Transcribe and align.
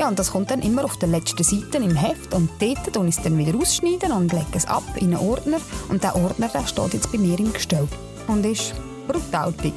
Ja, 0.00 0.08
und 0.08 0.18
das 0.18 0.30
kommt 0.30 0.50
dann 0.50 0.62
immer 0.62 0.86
auf 0.86 0.96
der 0.96 1.10
letzten 1.10 1.44
Seite 1.44 1.76
im 1.76 1.94
Heft 1.94 2.32
und 2.32 2.48
dort 2.58 2.96
und 2.96 3.06
ich 3.06 3.18
es 3.18 3.22
dann 3.22 3.36
wieder 3.36 3.54
ausschneiden 3.54 4.12
und 4.12 4.32
lege 4.32 4.46
es 4.54 4.64
ab 4.64 4.82
in 4.96 5.14
einen 5.14 5.28
Ordner 5.28 5.58
und 5.90 6.02
der 6.02 6.16
Ordner 6.16 6.48
der 6.48 6.66
steht 6.66 6.94
jetzt 6.94 7.12
bei 7.12 7.18
mir 7.18 7.38
im 7.38 7.52
Gestell 7.52 7.86
und 8.26 8.46
ist 8.46 8.72
brutal 9.06 9.52
dick. 9.52 9.74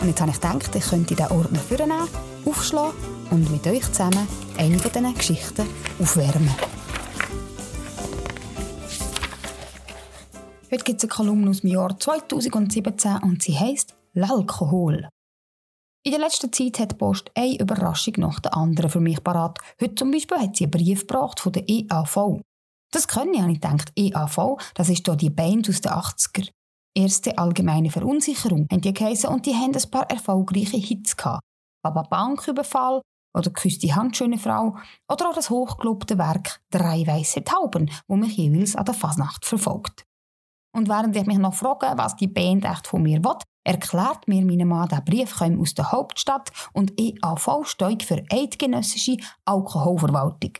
Und 0.00 0.08
jetzt 0.08 0.18
habe 0.22 0.30
ich 0.30 0.40
gedacht, 0.40 0.74
ich 0.74 0.88
könnte 0.88 1.14
diesen 1.14 1.30
Ordner 1.30 1.58
vornehmen, 1.58 2.08
aufschlagen 2.46 2.94
und 3.30 3.52
mit 3.52 3.66
euch 3.66 3.84
zusammen 3.92 4.26
eine 4.56 4.78
von 4.78 4.90
diesen 4.90 5.14
Geschichten 5.14 5.66
aufwärmen. 6.00 6.54
Heute 10.70 10.84
gibt 10.84 11.04
es 11.04 11.04
eine 11.04 11.10
Kolumne 11.10 11.50
aus 11.50 11.60
dem 11.60 11.68
Jahr 11.68 11.98
2017 11.98 13.18
und 13.18 13.42
sie 13.42 13.58
heisst 13.58 13.94
L'Alkohol. 14.14 15.06
In 16.04 16.10
der 16.10 16.20
letzten 16.20 16.52
Zeit 16.52 16.80
hat 16.80 16.92
die 16.92 16.96
Post 16.96 17.30
eine 17.36 17.60
Überraschung 17.60 18.14
nach 18.16 18.40
der 18.40 18.56
anderen 18.56 18.90
für 18.90 18.98
mich 18.98 19.22
parat. 19.22 19.58
Heute 19.80 19.94
zum 19.94 20.10
Beispiel 20.10 20.38
hat 20.38 20.56
sie 20.56 20.64
einen 20.64 20.72
Brief 20.72 21.06
gebracht 21.06 21.38
von 21.38 21.52
der 21.52 21.68
EAV. 21.68 22.40
Das 22.90 23.06
können 23.06 23.34
ja 23.34 23.46
nicht 23.46 23.62
gedacht. 23.62 23.92
EAV, 23.96 24.58
das 24.74 24.88
ist 24.88 25.06
hier 25.06 25.14
die 25.14 25.30
Band 25.30 25.68
aus 25.68 25.80
den 25.80 25.92
80er. 25.92 26.50
Erste 26.94 27.38
allgemeine 27.38 27.90
Verunsicherung 27.90 28.66
haben 28.70 28.80
die 28.80 28.92
geheissen 28.92 29.30
und 29.30 29.46
die 29.46 29.54
haben 29.54 29.74
ein 29.74 29.90
paar 29.90 30.10
erfolgreiche 30.10 30.76
Hits 30.76 31.16
gehabt. 31.16 31.40
Baba 31.84 32.02
Banküberfall 32.02 33.00
oder 33.34 33.50
Küsst 33.50 33.82
die 33.84 33.94
Hand, 33.94 34.16
Frau 34.16 34.76
oder 35.10 35.30
auch 35.30 35.34
das 35.34 35.50
hochgelobte 35.50 36.18
Werk 36.18 36.60
Drei 36.70 37.06
weiße 37.06 37.44
Tauben, 37.44 37.90
wo 38.08 38.16
mich 38.16 38.36
jeweils 38.36 38.74
an 38.74 38.84
der 38.84 38.94
Fasnacht 38.94 39.46
verfolgt. 39.46 40.04
Und 40.76 40.88
während 40.88 41.16
ich 41.16 41.26
mich 41.26 41.38
noch 41.38 41.54
frage, 41.54 41.92
was 41.96 42.16
die 42.16 42.26
Band 42.26 42.64
echt 42.64 42.88
von 42.88 43.02
mir 43.02 43.22
will, 43.22 43.38
erklärt 43.64 44.28
mir 44.28 44.44
mein 44.44 44.66
Mann, 44.66 44.88
der 44.88 45.00
Brief 45.00 45.36
komme 45.36 45.60
aus 45.60 45.74
der 45.74 45.92
Hauptstadt 45.92 46.50
und 46.72 46.98
EAV 46.98 47.64
steht 47.64 48.02
für 48.02 48.24
Eidgenössische 48.30 49.16
Alkoholverwaltung. 49.44 50.52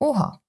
Oha! 0.00 0.40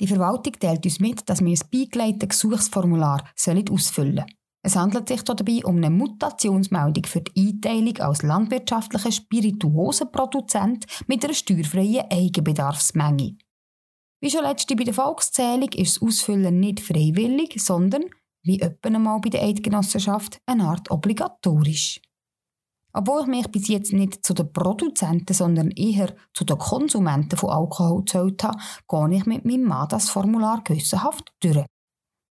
Die 0.00 0.06
Verwaltung 0.06 0.52
teilt 0.52 0.84
uns 0.84 1.00
mit, 1.00 1.28
dass 1.28 1.40
wir 1.40 1.48
ein 1.48 1.68
beigelegtes 1.72 2.28
Gesuchsformular 2.28 3.24
ausfüllen 3.34 3.78
sollen. 3.78 4.24
Es 4.62 4.76
handelt 4.76 5.08
sich 5.08 5.22
dabei 5.22 5.64
um 5.64 5.76
eine 5.76 5.90
Mutationsmeldung 5.90 7.04
für 7.06 7.20
die 7.20 7.48
Einteilung 7.48 7.96
als 7.98 8.22
landwirtschaftlicher 8.22 9.12
Spirituosenproduzent 9.12 10.86
mit 11.06 11.24
einer 11.24 11.34
steuerfreien 11.34 12.10
Eigenbedarfsmenge. 12.10 13.36
Wie 14.20 14.30
schon 14.30 14.42
letzte 14.42 14.74
bei 14.74 14.84
der 14.84 14.94
Volkszählung 14.94 15.70
ist 15.70 15.96
das 15.96 16.02
Ausfüllen 16.02 16.58
nicht 16.58 16.80
freiwillig, 16.80 17.62
sondern 17.62 18.04
wie 18.42 18.60
etwa 18.60 18.88
einmal 18.88 19.20
bei 19.20 19.30
der 19.30 19.42
Eidgenossenschaft, 19.42 20.38
eine 20.46 20.64
Art 20.64 20.90
obligatorisch. 20.90 22.00
Obwohl 22.92 23.22
ich 23.22 23.26
mich 23.26 23.48
bis 23.48 23.68
jetzt 23.68 23.92
nicht 23.92 24.24
zu 24.24 24.34
den 24.34 24.52
Produzenten, 24.52 25.34
sondern 25.34 25.70
eher 25.70 26.14
zu 26.32 26.44
den 26.44 26.58
Konsumenten 26.58 27.36
von 27.36 27.50
Alkohol 27.50 28.04
gezählt 28.04 28.42
habe, 28.42 28.58
gehe 28.88 29.18
ich 29.18 29.26
mit 29.26 29.44
meinem 29.44 29.64
Mann 29.64 29.88
das 29.88 30.10
Formular 30.10 30.62
gewissenhaft 30.64 31.32
durch. 31.40 31.64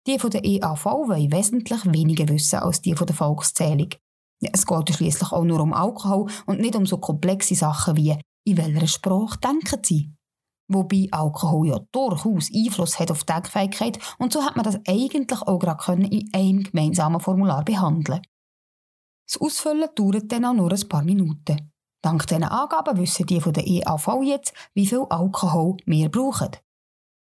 Die 0.08 0.20
von 0.20 0.30
der 0.30 0.46
EAV 0.46 0.86
wollen 0.86 1.32
wesentlich 1.32 1.86
weniger 1.86 2.28
wissen 2.30 2.60
als 2.60 2.82
die 2.82 2.96
von 2.96 3.08
der 3.08 3.16
Volkszählung. 3.16 3.90
Es 4.42 4.66
geht 4.66 4.94
schließlich 4.94 5.32
auch 5.32 5.44
nur 5.44 5.60
um 5.60 5.74
Alkohol 5.74 6.30
und 6.46 6.60
nicht 6.60 6.76
um 6.76 6.86
so 6.86 6.98
komplexe 6.98 7.56
Sachen 7.56 7.98
wie 7.98 8.18
in 8.46 8.58
welcher 8.58 8.88
Sprache 8.88 9.40
denken 9.40 9.82
sie. 9.84 10.15
Wobei 10.68 11.08
Alkohol 11.12 11.68
ja 11.68 11.80
durchaus 11.92 12.50
Einfluss 12.54 13.00
hat 13.00 13.12
auf 13.12 13.24
die 13.24 13.34
Denkfähigkeit 13.34 14.00
und 14.18 14.34
so 14.34 14.44
hat 14.44 14.56
man 14.56 14.66
das 14.66 14.80
eigentlich 14.88 15.42
auch 15.42 15.60
gerade 15.60 16.04
in 16.04 16.30
einem 16.34 16.64
gemeinsamen 16.64 17.20
Formular 17.20 17.64
behandeln 17.64 18.22
Das 19.28 19.40
Ausfüllen 19.40 19.90
dauert 19.96 20.32
dann 20.32 20.46
auch 20.46 20.54
nur 20.54 20.72
ein 20.72 20.90
paar 20.90 21.04
Minuten. 21.04 21.72
Dank 22.02 22.26
diesen 22.28 22.44
Angaben 22.44 22.98
wissen 22.98 23.26
die 23.26 23.42
von 23.42 23.54
der 23.54 23.66
EAV 23.66 24.24
jetzt, 24.24 24.54
wie 24.74 24.88
viel 24.88 25.06
Alkohol 25.10 25.78
wir 25.86 26.10
brauchen. 26.10 26.52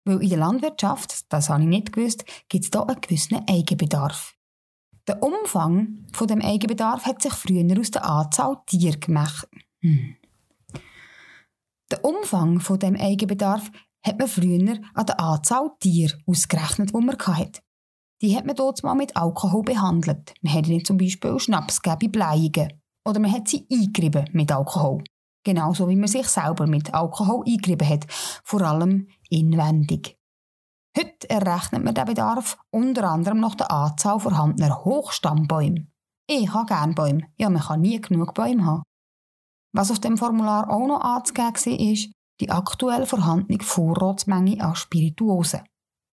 Weil 0.05 0.21
in 0.21 0.29
der 0.29 0.37
Landwirtschaft, 0.39 1.31
das 1.33 1.49
habe 1.49 1.63
ich 1.63 1.67
nicht 1.67 1.91
gewusst, 1.91 2.25
gibt 2.49 2.65
es 2.65 2.69
hier 2.71 2.87
einen 2.87 3.01
gewissen 3.01 3.43
Eigenbedarf. 3.47 4.35
Der 5.07 5.21
Umfang 5.21 6.05
von 6.13 6.27
dem 6.27 6.41
Eigenbedarf 6.41 7.05
hat 7.05 7.21
sich 7.21 7.33
früher 7.33 7.79
aus 7.79 7.91
der 7.91 8.05
Anzahl 8.05 8.57
Tier 8.65 8.97
gemacht. 8.97 9.47
Hm. 9.81 10.15
Der 11.91 12.03
Umfang 12.03 12.59
von 12.59 12.79
dem 12.79 12.95
Eigenbedarf 12.95 13.69
hat 14.05 14.19
man 14.19 14.27
früher 14.27 14.79
an 14.93 15.05
der 15.05 15.19
Anzahl 15.19 15.71
Tiere 15.79 16.17
ausgerechnet, 16.27 16.91
die 16.95 17.01
man 17.01 17.17
hatte. 17.17 17.61
Die 18.21 18.35
hat 18.35 18.45
man 18.45 18.55
dort 18.55 18.83
mal 18.83 18.95
mit 18.95 19.15
Alkohol 19.15 19.63
behandelt. 19.63 20.33
Man 20.41 20.53
hat 20.53 20.67
ihnen 20.67 20.85
zum 20.85 20.97
Beispiel 20.97 21.39
Schnaps 21.39 21.81
gegeben, 21.81 22.11
Bleiungen. 22.11 22.81
Oder 23.07 23.19
man 23.19 23.31
hat 23.31 23.47
sie 23.47 23.67
eingerieben 23.71 24.29
mit 24.31 24.51
Alkohol. 24.51 25.03
Genauso 25.43 25.87
wie 25.89 25.95
man 25.95 26.07
sich 26.07 26.27
selber 26.27 26.65
mit 26.65 26.93
Alkohol 26.93 27.43
eingerieben 27.45 27.87
hat, 27.87 28.07
vor 28.43 28.61
allem 28.61 29.07
inwendig. 29.29 30.17
Heute 30.97 31.29
errechnet 31.29 31.83
man 31.83 31.93
den 31.93 32.05
Bedarf 32.05 32.57
unter 32.71 33.03
anderem 33.11 33.41
nach 33.41 33.55
der 33.55 33.69
Anzahl 33.69 34.19
vorhandener 34.19 34.85
Hochstammbäume. 34.85 35.87
Ich 36.27 36.51
habe 36.51 36.65
gerne 36.65 36.93
Bäume. 36.93 37.27
Ja, 37.37 37.49
man 37.49 37.61
kann 37.61 37.81
nie 37.81 37.99
genug 38.01 38.33
Bäume 38.33 38.65
haben. 38.65 38.83
Was 39.75 39.91
auf 39.91 39.99
dem 39.99 40.17
Formular 40.17 40.69
auch 40.69 40.87
noch 40.87 41.01
anzugeben 41.01 41.53
war, 41.53 41.91
ist 41.91 42.09
die 42.39 42.49
aktuell 42.49 43.05
vorhandene 43.05 43.61
Vorratsmenge 43.61 44.63
an 44.63 44.73
Spirituosen. 44.73 45.63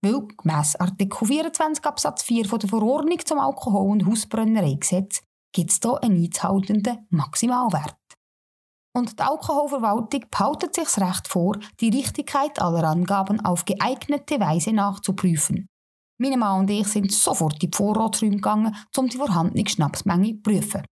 Weil 0.04 0.28
gemäss 0.28 0.76
Artikel 0.76 1.26
24 1.26 1.86
Absatz 1.86 2.24
4 2.24 2.48
der 2.48 2.70
Verordnung 2.70 3.20
zum 3.26 3.40
Alkohol- 3.40 3.92
und 3.92 4.06
Hausbrennereigesetz 4.06 5.22
gibt 5.54 5.72
es 5.72 5.80
hier 5.82 6.04
einen 6.04 6.22
einzuhaltenden 6.22 7.08
Maximalwert. 7.12 7.96
Und 8.94 9.18
die 9.18 9.24
Alkoholverwaltung 9.24 10.26
behaltet 10.30 10.76
sich 10.76 10.84
das 10.84 11.00
Recht 11.00 11.28
vor, 11.30 11.58
die 11.80 11.90
Richtigkeit 11.90 12.62
aller 12.62 12.84
Angaben 12.84 13.40
auf 13.40 13.64
geeignete 13.64 14.40
Weise 14.42 14.74
nachzuprüfen. 14.74 15.68
Meine 16.18 16.38
Mann 16.38 16.62
und 16.62 16.70
ich 16.70 16.88
sind 16.88 17.12
sofort 17.12 17.64
in 17.64 17.72
die 17.72 17.76
Vorratsräume 17.78 18.36
gegangen, 18.36 18.76
um 18.98 19.08
die 19.08 19.18
vorhandene 19.18 19.68
Schnapsmenge 19.68 20.36
zu 20.36 20.42
prüfen. 20.42 20.84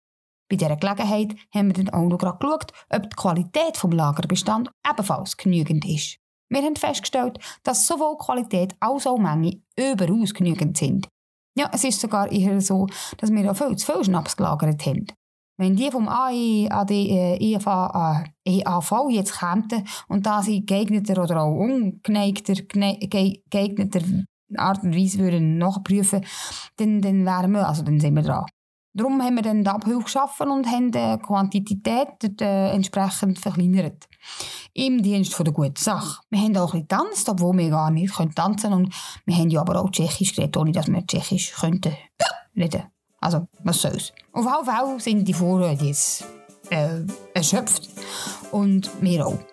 Bei 0.53 0.57
dieser 0.57 0.75
Gelegenheit 0.75 1.35
haben 1.51 1.75
wir 1.75 1.83
dann 1.83 1.89
auch 1.89 2.07
noch 2.07 2.19
geschaut, 2.19 2.71
ob 2.91 3.09
die 3.09 3.15
Qualität 3.15 3.73
des 3.73 3.91
Lagerbestands 3.91 4.69
ebenfalls 4.87 5.35
genügend 5.35 5.83
ist. 5.83 6.19
Wir 6.47 6.61
haben 6.61 6.75
festgestellt, 6.75 7.39
dass 7.63 7.87
sowohl 7.87 8.19
Qualität 8.19 8.75
als 8.79 9.07
auch 9.07 9.17
Menge 9.17 9.63
überaus 9.75 10.31
genügend 10.31 10.77
sind. 10.77 11.07
Ja, 11.57 11.71
es 11.73 11.83
ist 11.83 11.99
sogar 11.99 12.31
eher 12.31 12.61
so, 12.61 12.85
dass 13.17 13.31
wir 13.31 13.49
auch 13.49 13.57
viel 13.57 13.75
zu 13.77 13.91
viel 13.91 14.03
Schnaps 14.03 14.37
gelagert 14.37 14.85
haben. 14.85 15.07
Wenn 15.57 15.75
die 15.75 15.89
vom 15.89 16.07
AE, 16.07 16.67
äh, 16.67 17.37
äh, 17.37 17.55
EAV 18.45 19.09
jetzt 19.09 19.39
kämen 19.39 19.87
und 20.07 20.27
da 20.27 20.43
sie 20.43 20.63
geeigneter 20.63 21.23
oder 21.23 21.41
auch 21.41 21.55
ungeneigter, 21.55 22.53
geeigneter 22.53 24.01
Art 24.55 24.83
und 24.83 24.95
Weise 24.95 25.17
würden 25.17 25.57
nachprüfen, 25.57 26.23
dann, 26.77 27.01
dann 27.01 27.25
wären 27.25 27.53
wir, 27.53 27.67
also 27.67 27.81
dann 27.81 27.99
sind 27.99 28.13
wir 28.13 28.21
dran. 28.21 28.45
Darum 28.93 29.21
haben 29.23 29.35
wir 29.35 29.41
dann 29.41 29.63
die 29.63 29.69
Abhilfe 29.69 30.03
geschaffen 30.03 30.49
und 30.49 30.67
haben 30.67 30.91
die 30.91 31.17
Quantität 31.25 32.41
äh, 32.41 32.71
entsprechend 32.71 33.39
verkleinert. 33.39 34.07
Im 34.73 35.01
Dienst 35.01 35.33
von 35.33 35.45
der 35.45 35.53
guten 35.53 35.75
Sache. 35.75 36.21
Wir 36.29 36.39
haben 36.39 36.55
auch 36.57 36.73
ein 36.73 36.85
bisschen 36.85 37.03
getanzt, 37.03 37.29
obwohl 37.29 37.57
wir 37.57 37.69
gar 37.69 37.89
nicht 37.89 38.15
können 38.15 38.35
tanzen 38.35 38.73
und 38.73 38.93
wir 39.25 39.35
haben 39.35 39.49
ja 39.49 39.61
aber 39.61 39.81
auch 39.81 39.89
Tschechisch 39.89 40.35
geredet, 40.35 40.57
ohne 40.57 40.71
dass 40.71 40.87
wir 40.87 41.05
Tschechisch 41.05 41.53
könnten 41.53 41.95
reden. 42.55 42.83
Also, 43.19 43.47
was 43.63 43.81
soll's. 43.81 44.13
Auf 44.31 44.45
jeden 44.45 44.65
Fall 44.65 44.99
sind 44.99 45.27
die 45.27 45.33
Vorräte 45.33 45.85
jetzt 45.85 46.25
äh, 46.69 47.01
erschöpft 47.33 47.89
und 48.51 48.89
wir 49.01 49.25
auch. 49.25 49.52